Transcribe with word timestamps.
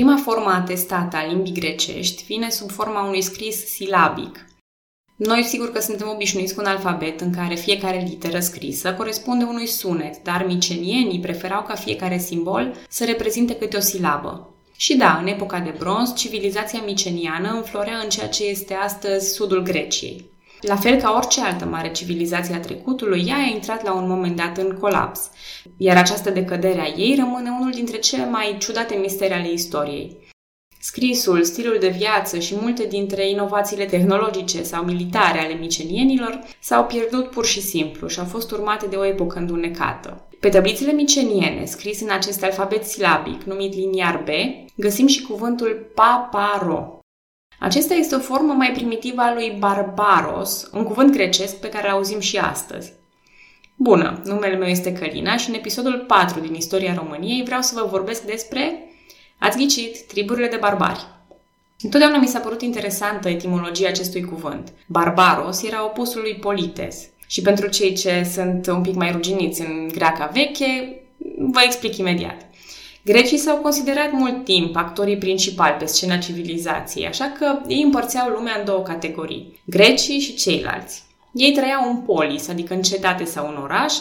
Prima 0.00 0.16
formă 0.16 0.50
atestată 0.50 1.16
a 1.16 1.26
limbii 1.26 1.52
grecești 1.52 2.24
vine 2.24 2.50
sub 2.50 2.70
forma 2.70 3.06
unui 3.06 3.22
scris 3.22 3.66
silabic. 3.66 4.46
Noi 5.16 5.42
sigur 5.42 5.72
că 5.72 5.80
suntem 5.80 6.08
obișnuiți 6.14 6.54
cu 6.54 6.60
un 6.60 6.66
alfabet 6.66 7.20
în 7.20 7.32
care 7.32 7.54
fiecare 7.54 8.06
literă 8.08 8.40
scrisă 8.40 8.94
corespunde 8.94 9.44
unui 9.44 9.66
sunet, 9.66 10.22
dar 10.22 10.46
micenienii 10.46 11.20
preferau 11.20 11.62
ca 11.62 11.74
fiecare 11.74 12.18
simbol 12.18 12.74
să 12.88 13.04
reprezinte 13.04 13.54
câte 13.56 13.76
o 13.76 13.80
silabă. 13.80 14.54
Și 14.76 14.96
da, 14.96 15.18
în 15.20 15.26
epoca 15.26 15.58
de 15.58 15.74
bronz, 15.78 16.14
civilizația 16.14 16.82
miceniană 16.84 17.52
înflorea 17.52 17.98
în 18.02 18.08
ceea 18.08 18.28
ce 18.28 18.44
este 18.44 18.74
astăzi 18.74 19.32
sudul 19.32 19.62
Greciei. 19.62 20.24
La 20.60 20.76
fel 20.76 21.00
ca 21.00 21.12
orice 21.16 21.40
altă 21.40 21.64
mare 21.64 21.90
civilizație 21.90 22.54
a 22.54 22.60
trecutului, 22.60 23.24
ea 23.28 23.36
a 23.36 23.50
intrat 23.54 23.84
la 23.84 23.92
un 23.94 24.08
moment 24.08 24.36
dat 24.36 24.56
în 24.56 24.76
colaps, 24.80 25.30
iar 25.76 25.96
această 25.96 26.30
decădere 26.30 26.80
a 26.80 27.00
ei 27.00 27.14
rămâne 27.18 27.50
unul 27.60 27.70
dintre 27.70 27.98
cele 27.98 28.24
mai 28.24 28.56
ciudate 28.58 28.94
misteri 28.94 29.32
ale 29.32 29.52
istoriei. 29.52 30.28
Scrisul, 30.82 31.42
stilul 31.42 31.76
de 31.80 31.88
viață 31.88 32.38
și 32.38 32.56
multe 32.60 32.84
dintre 32.84 33.28
inovațiile 33.28 33.84
tehnologice 33.84 34.62
sau 34.62 34.84
militare 34.84 35.38
ale 35.38 35.54
micenienilor 35.54 36.40
s-au 36.60 36.84
pierdut 36.84 37.30
pur 37.30 37.44
și 37.44 37.60
simplu 37.60 38.08
și 38.08 38.18
au 38.18 38.24
fost 38.24 38.50
urmate 38.50 38.86
de 38.86 38.96
o 38.96 39.04
epocă 39.04 39.38
îndunecată. 39.38 40.28
Pe 40.40 40.48
tablițele 40.48 40.92
miceniene, 40.92 41.64
scris 41.64 42.00
în 42.00 42.10
acest 42.10 42.42
alfabet 42.42 42.84
silabic, 42.84 43.42
numit 43.42 43.74
liniar 43.74 44.22
B, 44.24 44.28
găsim 44.76 45.06
și 45.06 45.22
cuvântul 45.22 45.90
paparo, 45.94 46.99
acesta 47.60 47.94
este 47.94 48.14
o 48.14 48.18
formă 48.18 48.52
mai 48.52 48.70
primitivă 48.72 49.20
a 49.20 49.34
lui 49.34 49.56
Barbaros, 49.58 50.70
un 50.72 50.84
cuvânt 50.84 51.12
grecesc 51.12 51.56
pe 51.56 51.68
care 51.68 51.88
îl 51.88 51.94
auzim 51.94 52.20
și 52.20 52.38
astăzi. 52.38 52.92
Bună, 53.76 54.20
numele 54.24 54.56
meu 54.56 54.68
este 54.68 54.92
Călina 54.92 55.36
și 55.36 55.48
în 55.48 55.54
episodul 55.54 56.04
4 56.06 56.40
din 56.40 56.54
Istoria 56.54 56.94
României 56.94 57.44
vreau 57.44 57.60
să 57.60 57.80
vă 57.80 57.88
vorbesc 57.90 58.22
despre, 58.22 58.84
ați 59.38 59.56
ghicit, 59.56 60.06
triburile 60.06 60.48
de 60.48 60.56
barbari. 60.56 61.06
Întotdeauna 61.82 62.18
mi 62.18 62.26
s-a 62.26 62.38
părut 62.38 62.62
interesantă 62.62 63.28
etimologia 63.28 63.88
acestui 63.88 64.24
cuvânt. 64.24 64.72
Barbaros 64.86 65.62
era 65.62 65.84
opusul 65.84 66.20
lui 66.20 66.34
Polites. 66.34 67.08
Și 67.26 67.42
pentru 67.42 67.68
cei 67.68 67.94
ce 67.94 68.28
sunt 68.32 68.66
un 68.66 68.82
pic 68.82 68.94
mai 68.94 69.12
ruginiți 69.12 69.60
în 69.60 69.88
greaca 69.88 70.30
veche, 70.32 71.02
vă 71.38 71.60
explic 71.64 71.96
imediat. 71.96 72.49
Grecii 73.04 73.38
s-au 73.38 73.56
considerat 73.56 74.12
mult 74.12 74.44
timp 74.44 74.76
actorii 74.76 75.18
principali 75.18 75.76
pe 75.78 75.84
scena 75.84 76.16
civilizației, 76.16 77.06
așa 77.06 77.32
că 77.38 77.58
ei 77.66 77.82
împărțeau 77.82 78.28
lumea 78.28 78.56
în 78.58 78.64
două 78.64 78.82
categorii, 78.82 79.60
grecii 79.64 80.18
și 80.18 80.34
ceilalți. 80.34 81.02
Ei 81.32 81.52
trăiau 81.52 81.90
în 81.90 81.96
polis, 81.96 82.48
adică 82.48 82.74
în 82.74 82.82
cetate 82.82 83.24
sau 83.24 83.48
în 83.48 83.62
oraș, 83.62 83.94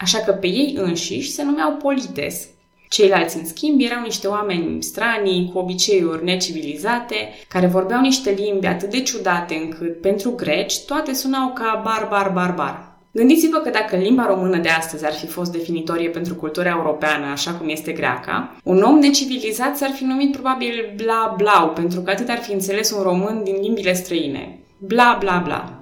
așa 0.00 0.18
că 0.18 0.32
pe 0.32 0.46
ei 0.46 0.74
înșiși 0.78 1.30
se 1.30 1.42
numeau 1.42 1.72
polites. 1.72 2.48
Ceilalți, 2.88 3.36
în 3.36 3.46
schimb, 3.46 3.80
erau 3.80 4.02
niște 4.02 4.26
oameni 4.26 4.82
stranii, 4.82 5.50
cu 5.52 5.58
obiceiuri 5.58 6.24
necivilizate, 6.24 7.28
care 7.48 7.66
vorbeau 7.66 8.00
niște 8.00 8.30
limbi 8.30 8.66
atât 8.66 8.90
de 8.90 9.02
ciudate 9.02 9.54
încât, 9.54 10.00
pentru 10.00 10.30
greci, 10.30 10.80
toate 10.80 11.14
sunau 11.14 11.52
ca 11.52 11.80
barbar, 11.84 12.30
barbar. 12.32 12.95
Gândiți-vă 13.16 13.58
că 13.58 13.70
dacă 13.70 13.96
limba 13.96 14.26
română 14.26 14.56
de 14.56 14.68
astăzi 14.68 15.04
ar 15.06 15.12
fi 15.12 15.26
fost 15.26 15.52
definitorie 15.52 16.08
pentru 16.08 16.34
cultura 16.34 16.68
europeană, 16.68 17.26
așa 17.26 17.52
cum 17.52 17.68
este 17.68 17.92
greaca, 17.92 18.56
un 18.64 18.82
om 18.82 18.98
necivilizat 18.98 19.76
s-ar 19.76 19.90
fi 19.90 20.04
numit 20.04 20.32
probabil 20.32 20.92
bla 20.96 21.34
blau, 21.36 21.68
pentru 21.68 22.00
că 22.00 22.10
atât 22.10 22.28
ar 22.28 22.38
fi 22.38 22.52
înțeles 22.52 22.90
un 22.90 23.02
român 23.02 23.40
din 23.44 23.56
limbile 23.60 23.92
străine. 23.92 24.58
Bla 24.78 25.16
bla 25.20 25.42
bla. 25.44 25.80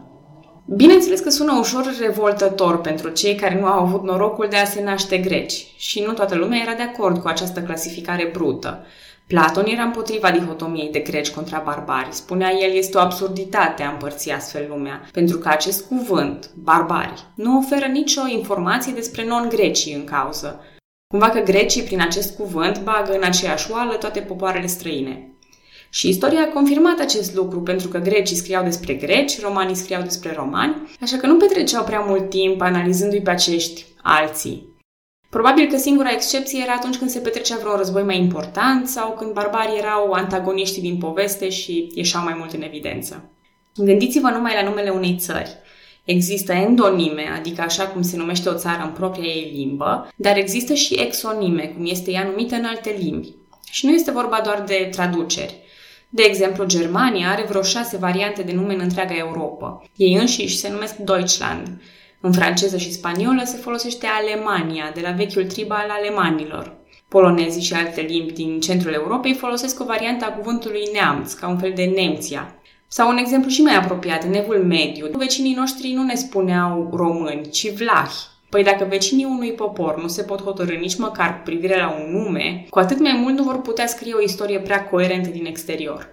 Bineînțeles 0.66 1.20
că 1.20 1.30
sună 1.30 1.56
ușor 1.58 1.94
revoltător 2.00 2.80
pentru 2.80 3.08
cei 3.08 3.34
care 3.34 3.60
nu 3.60 3.66
au 3.66 3.82
avut 3.82 4.02
norocul 4.02 4.46
de 4.50 4.56
a 4.56 4.64
se 4.64 4.82
naște 4.82 5.18
greci 5.18 5.66
și 5.76 6.02
nu 6.06 6.12
toată 6.12 6.34
lumea 6.34 6.58
era 6.62 6.74
de 6.74 6.82
acord 6.82 7.18
cu 7.18 7.28
această 7.28 7.60
clasificare 7.60 8.30
brută. 8.32 8.86
Platon 9.26 9.66
era 9.66 9.82
împotriva 9.82 10.30
dihotomiei 10.30 10.90
de 10.90 10.98
greci 10.98 11.30
contra 11.30 11.62
barbari. 11.64 12.08
Spunea 12.10 12.52
el 12.52 12.76
este 12.76 12.96
o 12.96 13.00
absurditate 13.00 13.82
a 13.82 13.90
împărți 13.90 14.30
astfel 14.30 14.66
lumea, 14.68 15.08
pentru 15.12 15.38
că 15.38 15.48
acest 15.48 15.86
cuvânt, 15.86 16.50
barbari, 16.54 17.24
nu 17.34 17.58
oferă 17.58 17.86
nicio 17.86 18.20
informație 18.28 18.92
despre 18.92 19.24
non-grecii 19.24 19.94
în 19.94 20.04
cauză. 20.04 20.60
Cumva 21.06 21.28
că 21.28 21.40
grecii, 21.40 21.82
prin 21.82 22.00
acest 22.00 22.36
cuvânt, 22.36 22.82
bagă 22.82 23.12
în 23.12 23.22
aceeași 23.22 23.70
oală 23.70 23.94
toate 23.94 24.20
popoarele 24.20 24.66
străine. 24.66 25.28
Și 25.90 26.08
istoria 26.08 26.40
a 26.40 26.52
confirmat 26.52 27.00
acest 27.00 27.34
lucru, 27.34 27.60
pentru 27.60 27.88
că 27.88 27.98
grecii 27.98 28.36
scriau 28.36 28.64
despre 28.64 28.94
greci, 28.94 29.40
romanii 29.40 29.74
scriau 29.74 30.02
despre 30.02 30.32
romani, 30.32 30.96
așa 31.00 31.16
că 31.16 31.26
nu 31.26 31.36
petreceau 31.36 31.84
prea 31.84 32.00
mult 32.00 32.30
timp 32.30 32.60
analizându-i 32.60 33.22
pe 33.22 33.30
acești 33.30 33.84
alții, 34.02 34.73
Probabil 35.34 35.66
că 35.66 35.76
singura 35.76 36.12
excepție 36.12 36.62
era 36.62 36.72
atunci 36.72 36.96
când 36.96 37.10
se 37.10 37.18
petrecea 37.18 37.56
vreun 37.56 37.76
război 37.76 38.02
mai 38.02 38.18
important 38.18 38.88
sau 38.88 39.14
când 39.18 39.32
barbarii 39.32 39.78
erau 39.78 40.12
antagoniștii 40.12 40.82
din 40.82 40.96
poveste 40.96 41.48
și 41.48 41.90
ieșeau 41.94 42.22
mai 42.22 42.34
mult 42.38 42.52
în 42.52 42.62
evidență. 42.62 43.30
Gândiți-vă 43.76 44.28
numai 44.28 44.52
la 44.54 44.68
numele 44.68 44.90
unei 44.90 45.16
țări. 45.18 45.50
Există 46.04 46.52
endonime, 46.52 47.24
adică 47.38 47.62
așa 47.62 47.86
cum 47.86 48.02
se 48.02 48.16
numește 48.16 48.48
o 48.48 48.54
țară 48.54 48.82
în 48.82 48.90
propria 48.90 49.28
ei 49.28 49.52
limbă, 49.54 50.08
dar 50.16 50.36
există 50.36 50.74
și 50.74 50.94
exonime, 50.94 51.72
cum 51.76 51.86
este 51.86 52.10
ea 52.10 52.24
numită 52.24 52.54
în 52.54 52.64
alte 52.64 52.96
limbi. 52.98 53.34
Și 53.70 53.86
nu 53.86 53.92
este 53.92 54.10
vorba 54.10 54.40
doar 54.44 54.64
de 54.66 54.88
traduceri. 54.90 55.54
De 56.08 56.22
exemplu, 56.22 56.64
Germania 56.64 57.30
are 57.30 57.44
vreo 57.48 57.62
șase 57.62 57.96
variante 57.96 58.42
de 58.42 58.52
nume 58.52 58.74
în 58.74 58.80
întreaga 58.80 59.16
Europa. 59.16 59.82
Ei 59.96 60.14
înșiși 60.14 60.58
se 60.58 60.70
numesc 60.70 60.96
Deutschland, 60.96 61.68
în 62.26 62.32
franceză 62.32 62.76
și 62.76 62.92
spaniolă 62.92 63.42
se 63.44 63.56
folosește 63.56 64.06
Alemania, 64.06 64.90
de 64.94 65.00
la 65.00 65.10
vechiul 65.10 65.44
trib 65.44 65.70
al 65.70 65.88
alemanilor. 65.88 66.76
Polonezii 67.08 67.62
și 67.62 67.74
alte 67.74 68.00
limbi 68.00 68.32
din 68.32 68.60
centrul 68.60 68.92
Europei 68.92 69.34
folosesc 69.34 69.80
o 69.80 69.84
variantă 69.84 70.24
a 70.24 70.32
cuvântului 70.32 70.88
neamț, 70.92 71.32
ca 71.32 71.48
un 71.48 71.58
fel 71.58 71.72
de 71.74 71.84
Nemția. 71.84 72.54
Sau 72.88 73.08
un 73.08 73.16
exemplu 73.16 73.50
și 73.50 73.62
mai 73.62 73.76
apropiat, 73.76 74.24
în 74.24 74.34
evul 74.34 74.64
mediu. 74.64 75.06
Vecinii 75.12 75.54
noștri 75.54 75.92
nu 75.92 76.02
ne 76.02 76.14
spuneau 76.14 76.90
români, 76.94 77.50
ci 77.50 77.72
vlahi. 77.72 78.26
Păi 78.48 78.64
dacă 78.64 78.86
vecinii 78.88 79.24
unui 79.24 79.52
popor 79.52 80.00
nu 80.00 80.08
se 80.08 80.22
pot 80.22 80.42
hotărâ 80.42 80.74
nici 80.74 80.96
măcar 80.96 81.36
cu 81.36 81.40
privire 81.44 81.76
la 81.76 81.94
un 81.98 82.16
nume, 82.16 82.66
cu 82.70 82.78
atât 82.78 83.00
mai 83.00 83.18
mult 83.22 83.36
nu 83.36 83.42
vor 83.42 83.60
putea 83.60 83.86
scrie 83.86 84.14
o 84.14 84.22
istorie 84.22 84.58
prea 84.58 84.84
coerentă 84.84 85.28
din 85.28 85.46
exterior. 85.46 86.08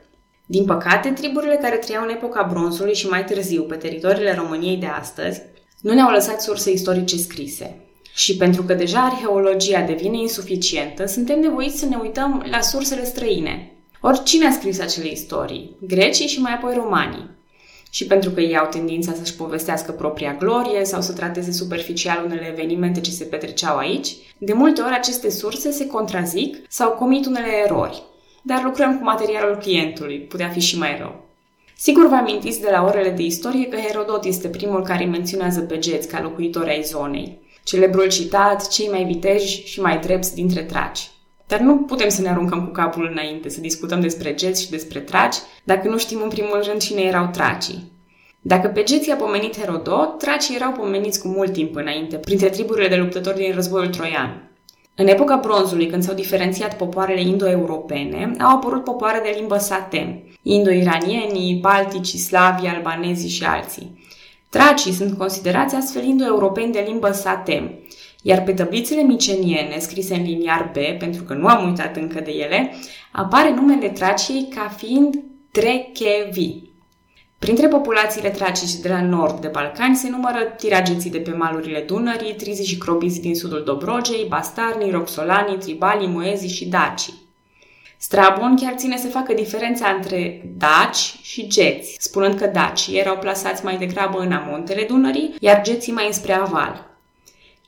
Din 0.45 0.65
păcate, 0.65 1.09
triburile 1.09 1.59
care 1.61 1.75
trăiau 1.75 2.03
în 2.03 2.09
epoca 2.09 2.47
bronzului 2.51 2.95
și 2.95 3.07
mai 3.07 3.23
târziu 3.23 3.63
pe 3.63 3.75
teritoriile 3.75 4.35
României 4.35 4.77
de 4.77 4.85
astăzi 4.85 5.41
nu 5.81 5.93
ne-au 5.93 6.11
lăsat 6.11 6.41
surse 6.41 6.71
istorice 6.71 7.17
scrise. 7.17 7.75
Și 8.13 8.37
pentru 8.37 8.63
că 8.63 8.73
deja 8.73 8.99
arheologia 8.99 9.81
devine 9.81 10.17
insuficientă, 10.17 11.05
suntem 11.05 11.39
nevoiți 11.39 11.79
să 11.79 11.85
ne 11.85 11.97
uităm 12.01 12.45
la 12.49 12.61
sursele 12.61 13.05
străine. 13.05 13.71
Oricine 14.01 14.47
a 14.47 14.51
scris 14.51 14.79
acele 14.79 15.11
istorii? 15.11 15.75
Grecii 15.81 16.27
și 16.27 16.41
mai 16.41 16.53
apoi 16.53 16.73
romanii. 16.75 17.29
Și 17.91 18.05
pentru 18.05 18.29
că 18.29 18.41
ei 18.41 18.57
au 18.57 18.67
tendința 18.69 19.13
să-și 19.13 19.35
povestească 19.35 19.91
propria 19.91 20.35
glorie 20.39 20.85
sau 20.85 21.01
să 21.01 21.13
trateze 21.13 21.51
superficial 21.51 22.23
unele 22.25 22.47
evenimente 22.51 23.01
ce 23.01 23.11
se 23.11 23.23
petreceau 23.23 23.77
aici, 23.77 24.15
de 24.37 24.53
multe 24.53 24.81
ori 24.81 24.93
aceste 24.93 25.29
surse 25.29 25.71
se 25.71 25.87
contrazic 25.87 26.57
sau 26.69 26.91
comit 26.91 27.25
unele 27.25 27.63
erori. 27.65 28.03
Dar 28.43 28.63
lucrăm 28.63 28.97
cu 28.97 29.03
materialul 29.03 29.57
clientului, 29.57 30.19
putea 30.19 30.49
fi 30.49 30.59
și 30.59 30.77
mai 30.77 30.97
rău. 30.97 31.30
Sigur 31.83 32.07
vă 32.07 32.15
amintiți 32.15 32.61
de 32.61 32.69
la 32.71 32.83
orele 32.83 33.09
de 33.09 33.21
istorie 33.21 33.67
că 33.67 33.77
Herodot 33.77 34.25
este 34.25 34.47
primul 34.47 34.83
care 34.83 35.05
menționează 35.05 35.61
pe 35.61 35.77
geți 35.77 36.07
ca 36.07 36.21
locuitori 36.21 36.69
ai 36.69 36.83
zonei. 36.83 37.39
Celebrul 37.63 38.07
citat, 38.07 38.67
cei 38.67 38.87
mai 38.87 39.03
viteji 39.03 39.65
și 39.65 39.81
mai 39.81 39.99
drepți 39.99 40.35
dintre 40.35 40.61
traci. 40.61 41.09
Dar 41.47 41.59
nu 41.59 41.77
putem 41.77 42.09
să 42.09 42.21
ne 42.21 42.29
aruncăm 42.29 42.65
cu 42.65 42.71
capul 42.71 43.09
înainte 43.11 43.49
să 43.49 43.61
discutăm 43.61 44.01
despre 44.01 44.33
geți 44.33 44.63
și 44.63 44.69
despre 44.69 44.99
traci, 44.99 45.35
dacă 45.63 45.89
nu 45.89 45.97
știm 45.97 46.19
în 46.23 46.29
primul 46.29 46.61
rând 46.63 46.81
cine 46.81 47.01
erau 47.01 47.29
tracii. 47.31 47.91
Dacă 48.41 48.67
pe 48.67 48.83
geți 48.83 49.11
a 49.11 49.15
pomenit 49.15 49.57
Herodot, 49.59 50.17
tracii 50.17 50.55
erau 50.55 50.71
pomeniți 50.71 51.21
cu 51.21 51.27
mult 51.27 51.53
timp 51.53 51.75
înainte, 51.75 52.15
printre 52.15 52.49
triburile 52.49 52.87
de 52.87 52.95
luptători 52.95 53.37
din 53.37 53.53
războiul 53.53 53.89
troian. 53.89 54.51
În 54.95 55.07
epoca 55.07 55.35
bronzului, 55.35 55.87
când 55.87 56.03
s-au 56.03 56.15
diferențiat 56.15 56.77
popoarele 56.77 57.21
indo-europene, 57.21 58.31
au 58.39 58.55
apărut 58.55 58.83
popoare 58.83 59.21
de 59.23 59.35
limbă 59.37 59.57
satem, 59.57 60.23
indo-iranienii, 60.41 61.59
balticii, 61.61 62.19
slavii, 62.19 62.67
albanezii 62.67 63.29
și 63.29 63.43
alții. 63.43 63.99
Tracii 64.49 64.91
sunt 64.91 65.17
considerați 65.17 65.75
astfel 65.75 66.03
indo-europeni 66.03 66.71
de 66.71 66.83
limbă 66.87 67.11
satem, 67.11 67.71
iar 68.21 68.43
pe 68.43 68.53
tablițele 68.53 69.01
miceniene, 69.01 69.77
scrise 69.79 70.15
în 70.15 70.23
liniar 70.23 70.71
B, 70.73 70.99
pentru 70.99 71.23
că 71.23 71.33
nu 71.33 71.47
am 71.47 71.67
uitat 71.67 71.95
încă 71.95 72.19
de 72.19 72.31
ele, 72.31 72.73
apare 73.11 73.53
numele 73.53 73.89
Traciei 73.89 74.47
ca 74.55 74.67
fiind 74.77 75.23
Trechevi. 75.51 76.69
Printre 77.39 77.67
populațiile 77.67 78.29
tracice 78.29 78.81
de 78.81 78.89
la 78.89 79.01
nord 79.01 79.41
de 79.41 79.47
Balcani 79.47 79.95
se 79.95 80.09
numără 80.09 80.39
tirageții 80.57 81.09
de 81.09 81.17
pe 81.17 81.31
malurile 81.31 81.83
Dunării, 81.87 82.35
trizii 82.35 82.65
și 82.65 82.77
crobizi 82.77 83.21
din 83.21 83.35
sudul 83.35 83.63
Dobrogei, 83.65 84.25
bastarnii, 84.29 84.91
roxolanii, 84.91 85.57
tribalii, 85.57 86.07
moezii 86.07 86.49
și 86.49 86.67
dacii. 86.67 87.20
Strabon 88.03 88.55
chiar 88.55 88.73
ține 88.75 88.97
să 88.97 89.07
facă 89.07 89.33
diferența 89.33 89.87
între 89.89 90.41
daci 90.57 91.19
și 91.21 91.47
geți, 91.47 91.95
spunând 91.99 92.39
că 92.39 92.47
dacii 92.47 92.97
erau 92.97 93.17
plasați 93.17 93.63
mai 93.63 93.77
degrabă 93.77 94.19
în 94.19 94.31
amontele 94.31 94.83
Dunării, 94.83 95.35
iar 95.39 95.61
geții 95.61 95.93
mai 95.93 96.05
înspre 96.05 96.33
aval. 96.33 96.89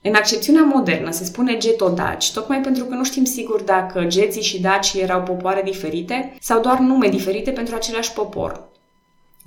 În 0.02 0.16
accepțiunea 0.16 0.62
modernă 0.62 1.12
se 1.12 1.24
spune 1.24 1.58
getodaci, 1.58 2.32
tocmai 2.32 2.62
pentru 2.62 2.86
că 2.86 2.96
nu 2.96 3.04
știm 3.04 3.24
sigur 3.24 3.62
dacă 3.62 4.04
geții 4.04 4.42
și 4.42 4.62
daci 4.62 4.94
erau 4.94 5.22
popoare 5.22 5.62
diferite 5.62 6.38
sau 6.40 6.62
doar 6.62 6.80
nume 6.80 7.08
diferite 7.08 7.52
pentru 7.52 7.76
același 7.76 8.14
popor. 8.14 8.68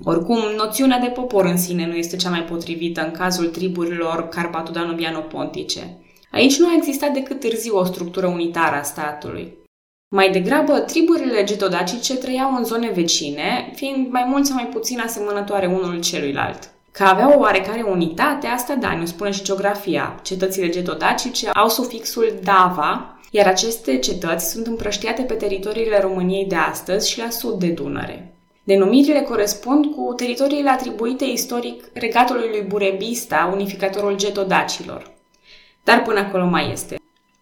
Oricum, 0.03 0.39
noțiunea 0.57 0.99
de 0.99 1.07
popor 1.07 1.45
în 1.45 1.57
sine 1.57 1.85
nu 1.85 1.95
este 1.95 2.15
cea 2.15 2.29
mai 2.29 2.43
potrivită 2.43 3.01
în 3.01 3.11
cazul 3.11 3.45
triburilor 3.45 4.29
carpatudano-pontice. 4.29 5.97
Aici 6.31 6.57
nu 6.57 6.67
a 6.67 6.73
existat 6.75 7.11
decât 7.11 7.39
târziu 7.39 7.77
o 7.77 7.83
structură 7.83 8.27
unitară 8.27 8.75
a 8.75 8.81
statului. 8.83 9.65
Mai 10.09 10.31
degrabă, 10.31 10.79
triburile 10.79 11.43
getodacice 11.43 12.15
trăiau 12.15 12.55
în 12.55 12.63
zone 12.63 12.91
vecine, 12.91 13.71
fiind 13.75 14.11
mai 14.11 14.25
mult 14.27 14.45
sau 14.45 14.55
mai 14.55 14.67
puțin 14.67 14.99
asemănătoare 14.99 15.65
unul 15.65 15.99
celuilalt. 16.01 16.69
Că 16.91 17.03
aveau 17.03 17.31
o 17.31 17.39
oarecare 17.39 17.81
unitate, 17.81 18.47
asta 18.47 18.75
da, 18.75 18.93
ne 18.93 19.05
spune 19.05 19.31
și 19.31 19.43
geografia. 19.43 20.19
Cetățile 20.23 20.69
getodacice 20.69 21.49
au 21.49 21.69
sufixul 21.69 22.39
dava, 22.43 23.19
iar 23.31 23.47
aceste 23.47 23.97
cetăți 23.97 24.51
sunt 24.51 24.67
împrăștiate 24.67 25.21
pe 25.21 25.33
teritoriile 25.33 26.01
României 26.01 26.45
de 26.45 26.55
astăzi 26.55 27.09
și 27.09 27.19
la 27.19 27.29
sud 27.29 27.59
de 27.59 27.67
Dunăre. 27.67 28.33
Denumirile 28.63 29.21
corespund 29.21 29.85
cu 29.85 30.13
teritoriile 30.13 30.69
atribuite 30.69 31.25
istoric 31.25 31.83
regatului 31.93 32.49
lui 32.49 32.61
Burebista, 32.61 33.49
unificatorul 33.53 34.15
getodacilor. 34.15 35.11
Dar 35.83 36.01
până 36.01 36.19
acolo 36.19 36.45
mai 36.45 36.71
este. 36.71 36.97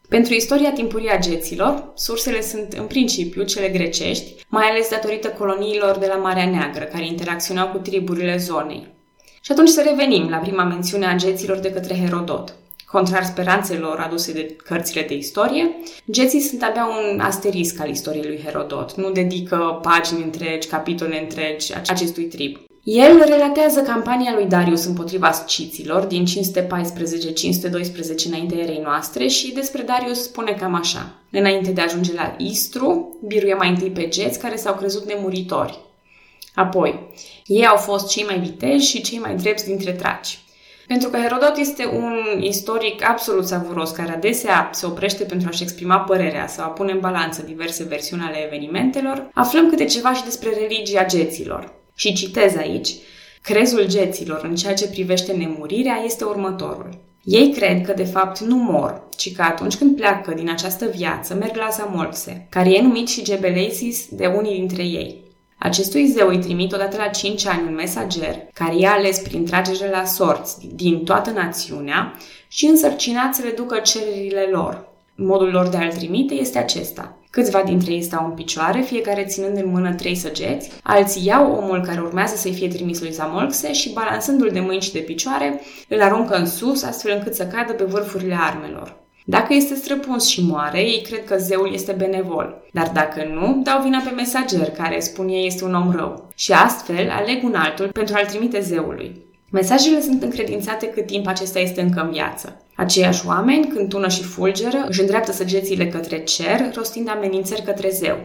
Pentru 0.09 0.33
istoria 0.33 0.71
timpurie 0.71 1.11
a 1.11 1.19
geților, 1.19 1.91
sursele 1.95 2.41
sunt 2.41 2.73
în 2.73 2.85
principiu 2.85 3.43
cele 3.43 3.67
grecești, 3.67 4.45
mai 4.47 4.65
ales 4.65 4.89
datorită 4.89 5.27
coloniilor 5.27 5.97
de 5.97 6.05
la 6.05 6.15
Marea 6.15 6.49
Neagră, 6.49 6.83
care 6.83 7.05
interacționau 7.05 7.67
cu 7.67 7.77
triburile 7.77 8.37
zonei. 8.37 8.87
Și 9.41 9.51
atunci 9.51 9.69
să 9.69 9.85
revenim 9.87 10.29
la 10.29 10.37
prima 10.37 10.63
mențiune 10.63 11.05
a 11.05 11.15
geților 11.15 11.57
de 11.57 11.71
către 11.71 11.95
Herodot. 11.95 12.55
Contrar 12.85 13.23
speranțelor 13.23 13.99
aduse 13.99 14.33
de 14.33 14.55
cărțile 14.63 15.05
de 15.07 15.13
istorie, 15.13 15.75
geții 16.11 16.39
sunt 16.39 16.63
abia 16.63 16.85
un 16.85 17.19
asterisc 17.19 17.79
al 17.79 17.89
istoriei 17.89 18.25
lui 18.25 18.41
Herodot. 18.43 18.95
Nu 18.95 19.11
dedică 19.11 19.79
pagini 19.81 20.23
întregi, 20.23 20.67
capitole 20.67 21.21
întregi 21.21 21.73
acestui 21.89 22.23
trib. 22.23 22.57
El 22.87 23.23
relatează 23.25 23.81
campania 23.81 24.33
lui 24.33 24.45
Darius 24.45 24.85
împotriva 24.85 25.31
sciților 25.31 26.03
din 26.03 26.25
514-512 26.25 26.27
înainte 28.25 28.55
erei 28.57 28.79
noastre 28.83 29.27
și 29.27 29.53
despre 29.53 29.81
Darius 29.81 30.23
spune 30.23 30.51
cam 30.51 30.73
așa. 30.73 31.13
Înainte 31.31 31.71
de 31.71 31.81
a 31.81 31.83
ajunge 31.83 32.13
la 32.13 32.35
Istru, 32.37 33.19
biruie 33.27 33.53
mai 33.53 33.69
întâi 33.69 33.89
pe 33.89 34.07
geți 34.07 34.39
care 34.39 34.55
s-au 34.55 34.73
crezut 34.73 35.05
nemuritori. 35.05 35.79
Apoi, 36.55 37.11
ei 37.45 37.65
au 37.65 37.75
fost 37.75 38.09
cei 38.09 38.23
mai 38.23 38.39
viteji 38.39 38.87
și 38.87 39.01
cei 39.01 39.19
mai 39.19 39.35
drepți 39.35 39.65
dintre 39.65 39.91
traci. 39.91 40.39
Pentru 40.87 41.09
că 41.09 41.17
Herodot 41.17 41.57
este 41.57 41.85
un 41.85 42.41
istoric 42.41 43.09
absolut 43.09 43.45
savuros, 43.45 43.91
care 43.91 44.11
adesea 44.11 44.69
se 44.73 44.85
oprește 44.85 45.23
pentru 45.23 45.47
a-și 45.51 45.63
exprima 45.63 45.97
părerea 45.99 46.47
sau 46.47 46.65
a 46.65 46.69
pune 46.69 46.91
în 46.91 46.99
balanță 46.99 47.41
diverse 47.41 47.83
versiuni 47.83 48.23
ale 48.23 48.45
evenimentelor, 48.45 49.29
aflăm 49.33 49.69
câte 49.69 49.85
ceva 49.85 50.13
și 50.13 50.23
despre 50.23 50.49
religia 50.59 51.05
geților. 51.05 51.83
Și 51.95 52.13
citez 52.13 52.55
aici, 52.55 52.89
crezul 53.41 53.87
geților 53.87 54.43
în 54.43 54.55
ceea 54.55 54.73
ce 54.73 54.87
privește 54.87 55.31
nemurirea 55.31 56.01
este 56.05 56.23
următorul. 56.23 56.89
Ei 57.23 57.51
cred 57.51 57.85
că 57.85 57.93
de 57.93 58.03
fapt 58.03 58.39
nu 58.39 58.55
mor, 58.55 59.07
ci 59.17 59.35
că 59.35 59.41
atunci 59.41 59.75
când 59.75 59.95
pleacă 59.95 60.33
din 60.33 60.49
această 60.49 60.85
viață 60.85 61.33
merg 61.33 61.55
la 61.55 61.69
Zamolxe, 61.71 62.47
care 62.49 62.69
e 62.71 62.81
numit 62.81 63.07
și 63.07 63.23
Gebeleisis 63.23 64.07
de 64.09 64.25
unii 64.25 64.55
dintre 64.55 64.83
ei. 64.83 65.23
Acestui 65.57 66.07
zeu 66.07 66.27
îi 66.27 66.39
trimit 66.39 66.73
odată 66.73 66.97
la 66.97 67.07
5 67.07 67.45
ani 67.45 67.67
un 67.67 67.73
mesager 67.73 68.47
care 68.53 68.77
i-a 68.77 68.91
ales 68.91 69.19
prin 69.19 69.45
tragere 69.45 69.89
la 69.89 70.05
sorți 70.05 70.67
din 70.73 71.03
toată 71.03 71.29
națiunea 71.29 72.13
și 72.47 72.65
însărcinat 72.65 73.35
să 73.35 73.41
le 73.43 73.51
ducă 73.51 73.79
cererile 73.79 74.47
lor. 74.51 74.93
Modul 75.17 75.51
lor 75.51 75.67
de 75.67 75.77
a-l 75.77 75.91
trimite 75.91 76.33
este 76.33 76.57
acesta. 76.57 77.17
Câțiva 77.29 77.61
dintre 77.65 77.91
ei 77.91 78.01
stau 78.01 78.25
în 78.25 78.31
picioare, 78.31 78.81
fiecare 78.81 79.23
ținând 79.23 79.57
în 79.57 79.69
mână 79.69 79.93
trei 79.93 80.15
săgeți, 80.15 80.71
alții 80.83 81.25
iau 81.25 81.51
omul 81.51 81.81
care 81.81 82.01
urmează 82.01 82.35
să-i 82.35 82.53
fie 82.53 82.67
trimis 82.67 82.99
lui 82.99 83.11
Zamolxe 83.11 83.73
și, 83.73 83.93
balansându-l 83.93 84.49
de 84.53 84.59
mâini 84.59 84.81
și 84.81 84.91
de 84.91 84.99
picioare, 84.99 85.61
îl 85.89 86.01
aruncă 86.01 86.35
în 86.35 86.45
sus, 86.45 86.83
astfel 86.83 87.15
încât 87.15 87.35
să 87.35 87.45
cadă 87.45 87.73
pe 87.73 87.83
vârfurile 87.83 88.37
armelor. 88.39 88.97
Dacă 89.25 89.53
este 89.53 89.75
străpuns 89.75 90.27
și 90.27 90.45
moare, 90.45 90.79
ei 90.79 91.01
cred 91.01 91.25
că 91.25 91.37
zeul 91.37 91.73
este 91.73 91.91
benevol. 91.91 92.61
Dar 92.71 92.91
dacă 92.93 93.25
nu, 93.33 93.61
dau 93.63 93.81
vina 93.81 93.99
pe 93.99 94.09
mesager, 94.09 94.69
care, 94.69 94.99
spun 94.99 95.27
ei, 95.27 95.45
este 95.45 95.63
un 95.63 95.73
om 95.73 95.91
rău. 95.91 96.29
Și 96.35 96.51
astfel 96.51 97.09
aleg 97.09 97.43
un 97.43 97.55
altul 97.55 97.87
pentru 97.87 98.15
a-l 98.17 98.25
trimite 98.25 98.59
zeului. 98.59 99.25
Mesajele 99.55 100.01
sunt 100.01 100.23
încredințate 100.23 100.87
cât 100.87 101.05
timp 101.05 101.27
acesta 101.27 101.59
este 101.59 101.81
încă 101.81 102.01
în 102.01 102.11
viață. 102.11 102.61
Aceiași 102.75 103.27
oameni, 103.27 103.67
când 103.67 103.89
tună 103.89 104.07
și 104.07 104.23
fulgeră, 104.23 104.85
își 104.87 104.99
îndreaptă 104.99 105.31
săgețile 105.31 105.87
către 105.87 106.23
cer, 106.23 106.71
rostind 106.73 107.09
amenințări 107.09 107.61
către 107.61 107.89
zeu. 107.89 108.17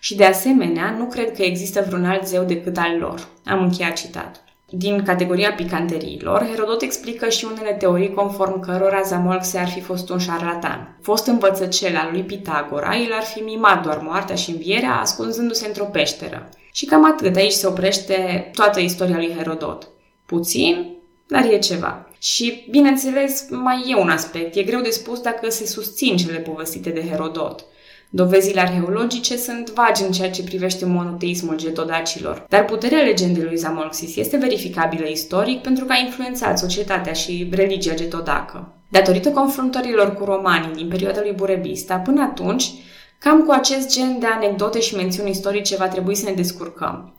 Și 0.00 0.16
de 0.16 0.24
asemenea, 0.24 0.94
nu 0.98 1.04
cred 1.04 1.32
că 1.32 1.42
există 1.42 1.84
vreun 1.86 2.04
alt 2.04 2.26
zeu 2.26 2.44
decât 2.44 2.76
al 2.76 2.96
lor. 2.98 3.28
Am 3.44 3.62
încheiat 3.62 3.92
citatul. 3.92 4.42
Din 4.70 5.02
categoria 5.02 5.52
picanteriilor, 5.52 6.46
Herodot 6.50 6.82
explică 6.82 7.28
și 7.28 7.46
unele 7.52 7.72
teorii 7.72 8.14
conform 8.14 8.60
cărora 8.60 9.00
Zamolxe 9.00 9.58
ar 9.58 9.68
fi 9.68 9.80
fost 9.80 10.10
un 10.10 10.18
șarlatan. 10.18 10.98
Fost 11.02 11.26
învățăcel 11.26 11.96
al 11.96 12.08
lui 12.12 12.22
Pitagora, 12.22 12.96
el 12.96 13.12
ar 13.12 13.24
fi 13.24 13.40
mimat 13.40 13.82
doar 13.82 13.98
moartea 14.02 14.34
și 14.34 14.50
învierea, 14.50 15.00
ascunzându-se 15.00 15.66
într-o 15.66 15.84
peșteră. 15.84 16.48
Și 16.72 16.86
cam 16.86 17.04
atât, 17.04 17.36
aici 17.36 17.52
se 17.52 17.66
oprește 17.66 18.50
toată 18.54 18.80
istoria 18.80 19.16
lui 19.16 19.34
Herodot. 19.36 19.88
Puțin, 20.28 20.86
dar 21.26 21.44
e 21.44 21.58
ceva. 21.58 22.10
Și, 22.18 22.66
bineînțeles, 22.70 23.46
mai 23.50 23.84
e 23.88 23.94
un 23.94 24.08
aspect. 24.08 24.54
E 24.54 24.62
greu 24.62 24.80
de 24.80 24.90
spus 24.90 25.20
dacă 25.20 25.50
se 25.50 25.66
susțin 25.66 26.16
cele 26.16 26.38
povestite 26.38 26.90
de 26.90 27.06
Herodot. 27.08 27.64
Dovezile 28.10 28.60
arheologice 28.60 29.36
sunt 29.36 29.70
vagi 29.70 30.02
în 30.02 30.12
ceea 30.12 30.30
ce 30.30 30.42
privește 30.42 30.84
monoteismul 30.84 31.56
getodacilor, 31.56 32.46
dar 32.48 32.64
puterea 32.64 33.02
legendei 33.02 33.42
lui 33.42 33.56
Zamolxis 33.56 34.16
este 34.16 34.36
verificabilă 34.36 35.08
istoric 35.08 35.60
pentru 35.60 35.84
că 35.84 35.92
a 35.92 36.04
influențat 36.04 36.58
societatea 36.58 37.12
și 37.12 37.48
religia 37.50 37.94
getodacă. 37.94 38.72
Datorită 38.88 39.30
confruntărilor 39.30 40.14
cu 40.14 40.24
romanii 40.24 40.74
din 40.74 40.88
perioada 40.88 41.20
lui 41.20 41.32
Burebista, 41.32 41.96
până 41.96 42.22
atunci, 42.22 42.72
cam 43.18 43.42
cu 43.42 43.50
acest 43.52 43.94
gen 43.94 44.18
de 44.18 44.26
anecdote 44.26 44.80
și 44.80 44.94
mențiuni 44.96 45.30
istorice 45.30 45.76
va 45.76 45.88
trebui 45.88 46.14
să 46.14 46.28
ne 46.28 46.34
descurcăm. 46.34 47.12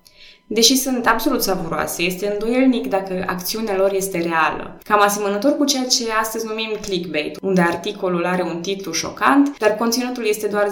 Deși 0.52 0.76
sunt 0.76 1.08
absolut 1.08 1.42
savuroase, 1.44 2.02
este 2.04 2.32
îndoielnic 2.32 2.88
dacă 2.88 3.24
acțiunea 3.28 3.78
lor 3.78 3.94
este 3.94 4.18
reală. 4.18 4.78
Cam 4.84 5.02
asemănător 5.02 5.58
cu 5.58 5.66
ceea 5.66 5.86
ce 5.86 6.04
astăzi 6.20 6.46
numim 6.46 6.70
clickbait, 6.82 7.38
unde 7.42 7.62
articolul 7.62 8.26
are 8.26 8.44
un 8.44 8.62
titlu 8.62 8.92
șocant, 8.92 9.58
dar 9.58 9.76
conținutul 9.76 10.26
este 10.28 10.48
doar 10.48 10.68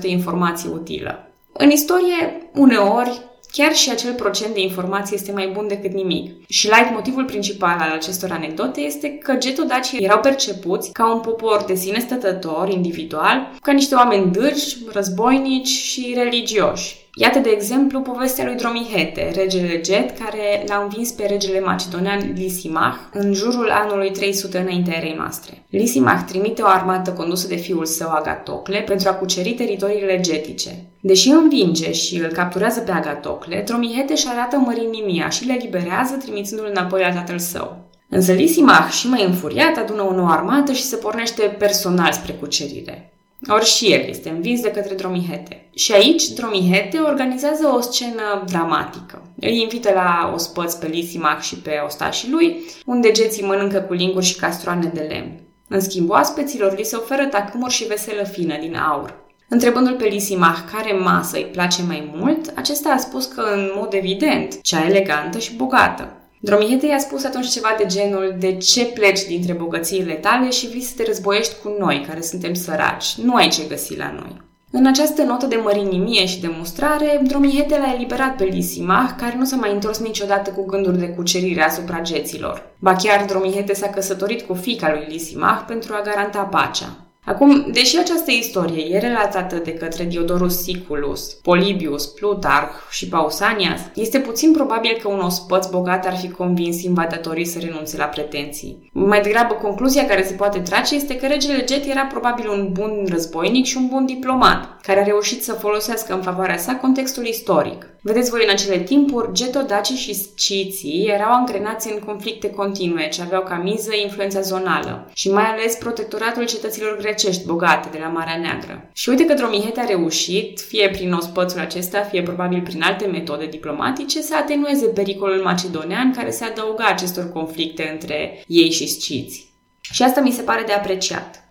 10% 0.00 0.02
informație 0.02 0.70
utilă. 0.70 1.30
În 1.52 1.70
istorie, 1.70 2.50
uneori, 2.54 3.26
Chiar 3.52 3.74
și 3.74 3.90
acel 3.90 4.12
procent 4.12 4.54
de 4.54 4.60
informație 4.60 5.16
este 5.16 5.32
mai 5.32 5.50
bun 5.52 5.68
decât 5.68 5.92
nimic. 5.92 6.48
Și 6.48 6.66
light 6.66 6.90
motivul 6.92 7.24
principal 7.24 7.76
al 7.78 7.90
acestor 7.92 8.30
anecdote 8.30 8.80
este 8.80 9.08
că 9.08 9.34
getodacii 9.34 10.04
erau 10.04 10.18
percepuți 10.18 10.92
ca 10.92 11.12
un 11.14 11.20
popor 11.20 11.64
de 11.66 11.74
sine 11.74 11.98
stătător, 11.98 12.68
individual, 12.68 13.50
ca 13.62 13.72
niște 13.72 13.94
oameni 13.94 14.30
dârși, 14.30 14.76
războinici 14.92 15.68
și 15.68 16.14
religioși. 16.16 17.07
Iată, 17.20 17.38
de 17.38 17.48
exemplu, 17.48 18.00
povestea 18.00 18.44
lui 18.44 18.54
Dromihete, 18.54 19.30
regele 19.34 19.80
Get, 19.80 20.18
care 20.18 20.64
l-a 20.66 20.80
învins 20.82 21.10
pe 21.10 21.26
regele 21.26 21.60
macedonian 21.60 22.32
Lisimach 22.34 22.96
în 23.12 23.32
jurul 23.32 23.70
anului 23.70 24.10
300 24.10 24.58
înaintea 24.58 24.96
erei 24.96 25.14
noastre. 25.16 25.64
Lisimach 25.70 26.24
trimite 26.26 26.62
o 26.62 26.66
armată 26.66 27.10
condusă 27.12 27.48
de 27.48 27.56
fiul 27.56 27.84
său 27.84 28.08
Agatocle 28.10 28.78
pentru 28.78 29.08
a 29.08 29.12
cuceri 29.12 29.52
teritoriile 29.52 30.20
getice. 30.20 30.70
Deși 31.00 31.28
învinge 31.28 31.92
și 31.92 32.18
îl 32.18 32.30
capturează 32.30 32.80
pe 32.80 32.90
Agatocle, 32.90 33.62
Dromihete 33.66 34.12
își 34.12 34.26
arată 34.28 34.56
mărinimia 34.56 35.28
și 35.28 35.46
le 35.46 35.58
liberează 35.60 36.14
trimițându-l 36.14 36.68
înapoi 36.70 37.00
la 37.00 37.12
tatăl 37.12 37.38
său. 37.38 37.76
Însă 38.08 38.32
Lisimach, 38.32 38.90
și 38.90 39.08
mai 39.08 39.24
înfuriat, 39.24 39.76
adună 39.76 40.02
o 40.02 40.14
nouă 40.14 40.30
armată 40.30 40.72
și 40.72 40.82
se 40.82 40.96
pornește 40.96 41.42
personal 41.42 42.12
spre 42.12 42.32
cucerire. 42.32 43.12
Ori 43.46 43.64
și 43.64 43.92
el 43.92 44.08
este 44.08 44.28
învins 44.28 44.60
de 44.60 44.70
către 44.70 44.94
Dromihete. 44.94 45.68
Și 45.74 45.92
aici 45.92 46.28
Dromihete 46.28 46.98
organizează 46.98 47.72
o 47.76 47.80
scenă 47.80 48.44
dramatică. 48.46 49.22
Îi 49.40 49.60
invită 49.60 49.92
la 49.94 50.30
ospăți 50.34 50.78
pe 50.78 50.86
Lisimac 50.86 51.42
și 51.42 51.56
pe 51.56 51.82
ostașii 51.86 52.30
lui, 52.30 52.64
unde 52.84 53.10
geții 53.10 53.44
mănâncă 53.44 53.78
cu 53.78 53.92
linguri 53.92 54.24
și 54.24 54.36
castroane 54.36 54.90
de 54.94 55.00
lemn. 55.00 55.40
În 55.68 55.80
schimb, 55.80 56.10
oaspeților 56.10 56.76
li 56.76 56.84
se 56.84 56.96
oferă 56.96 57.26
tacâmuri 57.26 57.72
și 57.72 57.86
veselă 57.86 58.24
fină 58.24 58.58
din 58.60 58.76
aur. 58.76 59.26
Întrebându-l 59.48 59.94
pe 59.94 60.04
Lisimach 60.04 60.58
care 60.72 60.92
masă 60.92 61.36
îi 61.36 61.48
place 61.52 61.82
mai 61.82 62.12
mult, 62.14 62.52
acesta 62.54 62.88
a 62.88 62.96
spus 62.96 63.24
că, 63.24 63.40
în 63.40 63.70
mod 63.76 63.92
evident, 63.92 64.62
cea 64.62 64.86
elegantă 64.86 65.38
și 65.38 65.56
bogată. 65.56 66.17
Dromihete 66.40 66.86
i-a 66.86 66.98
spus 66.98 67.24
atunci 67.24 67.48
ceva 67.48 67.74
de 67.78 67.86
genul 67.86 68.34
de 68.38 68.56
ce 68.56 68.84
pleci 68.84 69.24
dintre 69.24 69.52
bogățiile 69.52 70.14
tale 70.14 70.50
și 70.50 70.66
vii 70.66 70.82
să 70.82 70.92
te 70.96 71.04
războiești 71.04 71.54
cu 71.62 71.76
noi, 71.78 72.04
care 72.08 72.20
suntem 72.20 72.54
săraci. 72.54 73.14
Nu 73.14 73.34
ai 73.34 73.48
ce 73.48 73.62
găsi 73.68 73.96
la 73.96 74.12
noi. 74.12 74.46
În 74.70 74.86
această 74.86 75.22
notă 75.22 75.46
de 75.46 75.56
mărinimie 75.56 76.26
și 76.26 76.40
de 76.40 76.50
mustrare, 76.58 77.20
Dromihete 77.22 77.78
l-a 77.78 77.92
eliberat 77.94 78.36
pe 78.36 78.44
Lisimah, 78.44 79.10
care 79.18 79.36
nu 79.36 79.44
s-a 79.44 79.56
mai 79.56 79.72
întors 79.72 79.98
niciodată 79.98 80.50
cu 80.50 80.64
gânduri 80.64 80.98
de 80.98 81.08
cucerire 81.08 81.62
asupra 81.62 82.00
geților. 82.00 82.70
Ba 82.78 82.94
chiar 82.94 83.24
Dromihete 83.24 83.74
s-a 83.74 83.88
căsătorit 83.88 84.42
cu 84.42 84.54
fica 84.54 84.92
lui 84.92 85.06
Lisimah 85.08 85.64
pentru 85.66 85.94
a 85.94 86.02
garanta 86.02 86.42
pacea. 86.42 87.07
Acum, 87.28 87.66
deși 87.72 87.98
această 87.98 88.30
istorie 88.30 88.84
e 88.84 88.98
relatată 88.98 89.56
de 89.56 89.72
către 89.72 90.04
Diodorus 90.04 90.62
Siculus, 90.62 91.32
Polybius, 91.32 92.06
Plutarh 92.06 92.70
și 92.90 93.08
Pausanias, 93.08 93.80
este 93.94 94.18
puțin 94.18 94.52
probabil 94.52 94.98
că 95.02 95.08
un 95.08 95.20
ospăț 95.20 95.66
bogat 95.66 96.06
ar 96.06 96.16
fi 96.16 96.30
convins 96.30 96.82
invadatorii 96.82 97.44
să 97.44 97.58
renunțe 97.58 97.96
la 97.96 98.04
pretenții. 98.04 98.90
Mai 98.92 99.20
degrabă, 99.20 99.54
concluzia 99.54 100.06
care 100.06 100.22
se 100.22 100.34
poate 100.34 100.58
trage 100.58 100.94
este 100.94 101.16
că 101.16 101.26
regele 101.26 101.64
Jet 101.68 101.84
era 101.84 102.02
probabil 102.02 102.48
un 102.48 102.68
bun 102.72 103.06
războinic 103.08 103.64
și 103.64 103.76
un 103.76 103.86
bun 103.86 104.06
diplomat, 104.06 104.80
care 104.82 105.00
a 105.00 105.04
reușit 105.04 105.42
să 105.42 105.52
folosească 105.52 106.14
în 106.14 106.22
favoarea 106.22 106.56
sa 106.56 106.74
contextul 106.74 107.26
istoric. 107.26 107.86
Vedeți 108.00 108.30
voi, 108.30 108.44
în 108.44 108.50
acele 108.50 108.78
timpuri, 108.78 109.32
getodacii 109.32 109.96
și 109.96 110.14
sciții 110.14 111.06
erau 111.06 111.32
angrenați 111.32 111.92
în 111.92 111.98
conflicte 111.98 112.50
continue, 112.50 113.08
ce 113.08 113.22
aveau 113.22 113.42
ca 113.42 113.56
miză 113.56 113.90
influența 114.02 114.40
zonală 114.40 115.10
și 115.14 115.30
mai 115.30 115.44
ales 115.44 115.74
protectoratul 115.74 116.46
cetăților 116.46 116.96
grecești 116.96 117.46
bogate 117.46 117.88
de 117.92 117.98
la 118.00 118.08
Marea 118.08 118.36
Neagră. 118.36 118.90
Și 118.92 119.08
uite 119.08 119.24
că 119.24 119.34
Dromihete 119.34 119.80
a 119.80 119.84
reușit, 119.84 120.60
fie 120.60 120.88
prin 120.88 121.12
ospățul 121.12 121.60
acesta, 121.60 122.00
fie 122.00 122.22
probabil 122.22 122.60
prin 122.60 122.82
alte 122.82 123.06
metode 123.06 123.46
diplomatice, 123.46 124.20
să 124.20 124.34
atenueze 124.36 124.86
pericolul 124.86 125.42
macedonean 125.42 126.12
care 126.12 126.30
se 126.30 126.44
adăuga 126.44 126.84
acestor 126.86 127.32
conflicte 127.32 127.90
între 127.92 128.44
ei 128.46 128.70
și 128.70 128.88
sciți. 128.88 129.46
Și 129.80 130.02
asta 130.02 130.20
mi 130.20 130.32
se 130.32 130.42
pare 130.42 130.62
de 130.66 130.72
apreciat. 130.72 131.47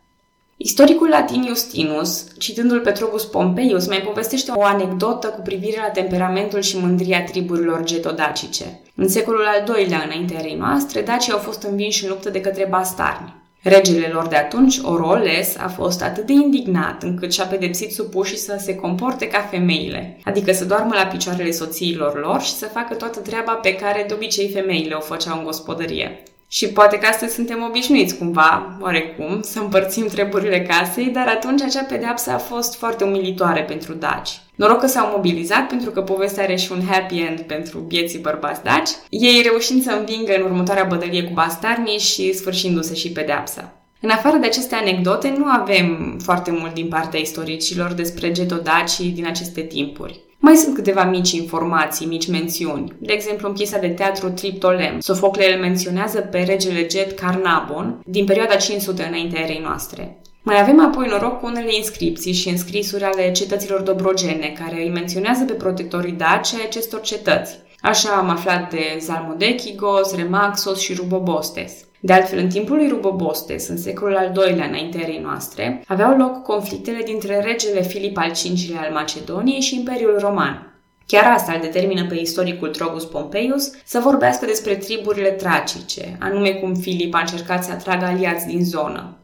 Istoricul 0.59 1.07
latin 1.07 1.45
Justinus, 1.47 2.25
citându-l 2.37 2.79
pe 2.79 2.91
Trogus 2.91 3.25
Pompeius, 3.25 3.87
mai 3.87 4.01
povestește 4.01 4.51
o 4.51 4.63
anecdotă 4.63 5.27
cu 5.27 5.41
privire 5.41 5.77
la 5.81 5.89
temperamentul 5.89 6.61
și 6.61 6.77
mândria 6.77 7.23
triburilor 7.23 7.83
getodacice. 7.83 8.79
În 8.95 9.07
secolul 9.07 9.45
al 9.45 9.77
II-lea 9.77 10.03
înaintea 10.05 10.39
erei 10.39 10.55
noastre, 10.55 11.01
dacii 11.01 11.31
au 11.31 11.37
fost 11.37 11.63
învinși 11.63 12.03
în 12.03 12.09
luptă 12.09 12.29
de 12.29 12.41
către 12.41 12.67
bastarni. 12.69 13.33
Regele 13.61 14.07
lor 14.07 14.27
de 14.27 14.35
atunci, 14.35 14.79
Oroles, 14.83 15.57
a 15.57 15.67
fost 15.67 16.01
atât 16.01 16.25
de 16.25 16.33
indignat 16.33 17.03
încât 17.03 17.33
și-a 17.33 17.45
pedepsit 17.45 17.91
supușii 17.91 18.37
să 18.37 18.55
se 18.59 18.75
comporte 18.75 19.27
ca 19.27 19.39
femeile, 19.39 20.19
adică 20.23 20.51
să 20.53 20.65
doarmă 20.65 20.93
la 20.93 21.05
picioarele 21.05 21.51
soțiilor 21.51 22.19
lor 22.19 22.41
și 22.41 22.53
să 22.53 22.65
facă 22.65 22.93
toată 22.93 23.19
treaba 23.19 23.53
pe 23.53 23.75
care 23.75 24.05
de 24.07 24.13
obicei 24.13 24.49
femeile 24.49 24.93
o 24.93 24.99
făceau 24.99 25.37
în 25.37 25.43
gospodărie. 25.43 26.23
Și 26.50 26.68
poate 26.68 26.98
că 26.98 27.06
astăzi 27.06 27.34
suntem 27.34 27.63
obișnuiți 27.70 28.18
cumva, 28.18 28.77
oarecum, 28.82 29.42
să 29.42 29.60
împărțim 29.60 30.08
treburile 30.08 30.62
casei, 30.62 31.06
dar 31.06 31.27
atunci 31.27 31.62
acea 31.62 31.84
pedeapsă 31.84 32.32
a 32.32 32.38
fost 32.38 32.75
foarte 32.75 33.04
umilitoare 33.04 33.63
pentru 33.63 33.94
daci. 33.94 34.30
Noroc 34.56 34.80
că 34.80 34.88
s-au 34.88 35.12
mobilizat 35.16 35.68
pentru 35.68 35.92
că 35.92 36.01
povestea 36.01 36.44
are 36.44 36.56
și 36.56 36.72
un 36.72 36.82
happy 36.89 37.20
end 37.20 37.39
pentru 37.39 37.80
vieții 37.80 38.20
bărbați 38.20 38.63
daci, 38.63 38.89
ei 39.10 39.42
reușind 39.44 39.84
să 39.84 39.92
învingă 39.92 40.36
în 40.36 40.44
următoarea 40.44 40.84
bătălie 40.84 41.24
cu 41.24 41.34
bastarnii 41.34 42.00
și 42.00 42.34
sfârșindu-se 42.34 42.94
și 42.96 43.12
pedeapsa. 43.12 43.74
În 44.01 44.10
afară 44.10 44.38
de 44.38 44.46
aceste 44.48 44.75
anecdote, 44.75 45.36
nu 45.38 45.46
avem 45.46 46.20
foarte 46.24 46.51
mult 46.51 46.74
din 46.74 46.88
partea 46.88 47.20
istoricilor 47.20 47.92
despre 47.92 48.32
getodacii 48.32 49.10
din 49.10 49.25
aceste 49.25 49.62
timpuri. 49.62 50.20
Mai 50.39 50.56
sunt 50.56 50.75
câteva 50.75 51.03
mici 51.03 51.32
informații, 51.32 52.06
mici 52.06 52.27
mențiuni. 52.27 52.94
De 53.00 53.13
exemplu, 53.13 53.48
în 53.48 53.53
piesa 53.53 53.77
de 53.77 53.88
teatru 53.88 54.29
Triptolem, 54.29 55.00
Sofocle 55.00 55.53
îl 55.53 55.60
menționează 55.60 56.20
pe 56.20 56.39
regele 56.39 56.88
Jet 56.89 57.20
Carnabon 57.20 58.00
din 58.06 58.25
perioada 58.25 58.56
500 58.56 59.03
înaintea 59.03 59.41
erei 59.41 59.62
noastre. 59.63 60.22
Mai 60.41 60.62
avem 60.62 60.86
apoi 60.86 61.08
noroc 61.08 61.39
cu 61.39 61.46
unele 61.46 61.75
inscripții 61.75 62.34
și 62.34 62.50
înscrisuri 62.50 63.03
ale 63.03 63.32
cetăților 63.32 63.82
dobrogene, 63.82 64.53
care 64.60 64.84
îi 64.84 64.89
menționează 64.89 65.44
pe 65.44 65.53
protectorii 65.53 66.12
daci 66.12 66.53
ai 66.53 66.65
acestor 66.65 67.01
cetăți. 67.01 67.58
Așa 67.81 68.10
am 68.10 68.29
aflat 68.29 68.69
de 68.69 68.98
Zalmodechigos, 69.00 70.15
Remaxos 70.15 70.79
și 70.79 70.93
Rubobostes. 70.93 71.74
De 72.00 72.13
altfel, 72.13 72.39
în 72.39 72.50
timpul 72.50 72.75
lui 72.75 72.88
Rubobostes, 72.88 73.67
în 73.67 73.77
secolul 73.77 74.15
al 74.15 74.31
II-lea 74.36 74.65
înaintea 74.65 75.01
erei 75.01 75.19
noastre, 75.19 75.84
aveau 75.88 76.17
loc 76.17 76.43
conflictele 76.43 77.01
dintre 77.05 77.39
regele 77.39 77.81
Filip 77.81 78.17
al 78.17 78.31
V-lea 78.31 78.81
al 78.81 78.93
Macedoniei 78.93 79.62
și 79.62 79.75
Imperiul 79.75 80.17
Roman. 80.19 80.72
Chiar 81.05 81.34
asta 81.34 81.53
îl 81.53 81.62
determină 81.62 82.05
pe 82.05 82.15
istoricul 82.15 82.69
Trogus 82.69 83.05
Pompeius 83.05 83.72
să 83.86 84.00
vorbească 84.00 84.46
despre 84.46 84.75
triburile 84.75 85.29
tracice, 85.29 86.17
anume 86.19 86.50
cum 86.50 86.75
Filip 86.75 87.13
a 87.13 87.19
încercat 87.19 87.63
să 87.63 87.72
atragă 87.72 88.05
aliați 88.05 88.48
din 88.48 88.65
zonă. 88.65 89.17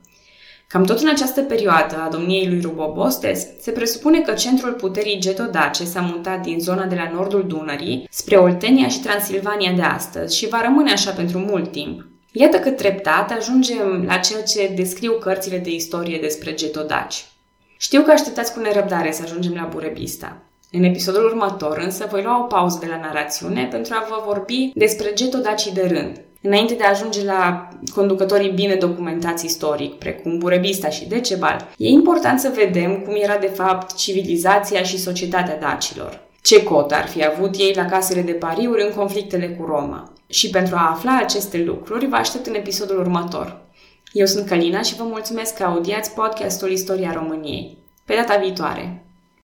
Cam 0.74 0.84
tot 0.84 1.00
în 1.00 1.10
această 1.10 1.42
perioadă 1.42 1.96
a 2.06 2.10
domniei 2.12 2.48
lui 2.48 2.62
Rubobostes, 2.62 3.48
se 3.62 3.72
presupune 3.72 4.22
că 4.22 4.34
centrul 4.34 4.72
puterii 4.72 5.20
getodace 5.20 5.84
s-a 5.84 6.01
mutat 6.01 6.42
din 6.42 6.60
zona 6.60 6.86
de 6.86 6.96
la 6.96 7.12
nordul 7.13 7.48
Dunării 7.48 8.08
spre 8.10 8.36
Oltenia 8.36 8.88
și 8.88 9.00
Transilvania 9.00 9.72
de 9.72 9.82
astăzi 9.82 10.38
și 10.38 10.48
va 10.48 10.62
rămâne 10.62 10.92
așa 10.92 11.12
pentru 11.12 11.38
mult 11.38 11.72
timp. 11.72 12.06
Iată 12.32 12.58
că 12.58 12.70
treptat 12.70 13.32
ajungem 13.32 14.03
la 14.08 14.18
ceea 14.18 14.42
ce 14.44 14.74
descriu 14.75 15.12
cărțile 15.12 15.58
de 15.58 15.70
istorie 15.74 16.18
despre 16.22 16.53
getodaci. 16.53 17.25
Știu 17.77 18.01
că 18.01 18.12
așteptați 18.12 18.53
cu 18.53 18.60
nerăbdare 18.60 19.12
să 19.12 19.22
ajungem 19.24 19.53
la 19.53 19.70
Burebista. 19.74 20.42
În 20.72 20.84
episodul 20.84 21.25
următor 21.25 21.77
însă 21.77 22.08
voi 22.10 22.24
lua 22.24 22.44
o 22.44 22.48
pauză 22.48 22.77
de 22.82 22.88
la 22.89 23.00
narațiune 23.00 23.68
pentru 23.72 23.94
a 23.94 24.08
vă 24.10 24.24
vorbi 24.25 24.72
despre 24.75 25.13
getodacii 25.13 25.74
de 25.74 25.88
rând, 25.88 26.22
înainte 26.43 26.73
de 26.73 26.83
a 26.83 26.89
ajunge 26.89 27.23
la 27.23 27.67
conducătorii 27.95 28.51
bine 28.51 28.75
documentați 28.75 29.45
istoric, 29.45 29.93
precum 29.93 30.38
Burebista 30.38 30.89
și 30.89 31.07
Decebal, 31.07 31.67
e 31.77 31.88
important 31.88 32.39
să 32.39 32.51
vedem 32.55 33.00
cum 33.00 33.15
era 33.21 33.38
de 33.38 33.51
fapt 33.53 33.95
civilizația 33.95 34.83
și 34.83 35.00
societatea 35.00 35.59
dacilor. 35.59 36.21
Ce 36.41 36.63
cot 36.63 36.91
ar 36.91 37.07
fi 37.07 37.25
avut 37.25 37.55
ei 37.57 37.73
la 37.75 37.85
casele 37.85 38.21
de 38.21 38.31
pariuri 38.31 38.83
în 38.83 38.93
conflictele 38.95 39.50
cu 39.50 39.65
Roma. 39.65 40.13
Și 40.27 40.50
pentru 40.50 40.75
a 40.75 40.89
afla 40.89 41.17
aceste 41.17 41.63
lucruri, 41.63 42.07
vă 42.07 42.15
aștept 42.15 42.45
în 42.45 42.55
episodul 42.55 43.00
următor. 43.00 43.62
Eu 44.12 44.25
sunt 44.25 44.47
Calina 44.47 44.81
și 44.81 44.95
vă 44.95 45.03
mulțumesc 45.03 45.55
că 45.55 45.63
audiați 45.63 46.13
podcastul 46.13 46.71
Istoria 46.71 47.12
României. 47.13 47.77
Pe 48.05 48.15
data 48.15 48.38
viitoare! 48.38 49.05